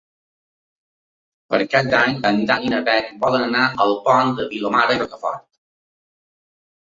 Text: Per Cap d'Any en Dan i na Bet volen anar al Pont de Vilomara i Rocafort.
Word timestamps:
Per 1.53 1.59
Cap 1.73 1.89
d'Any 1.89 2.15
en 2.29 2.39
Dan 2.51 2.65
i 2.69 2.71
na 2.71 2.79
Bet 2.87 3.11
volen 3.25 3.45
anar 3.49 3.67
al 3.85 3.93
Pont 4.07 4.33
de 4.39 4.47
Vilomara 4.55 4.95
i 4.97 5.01
Rocafort. 5.03 5.45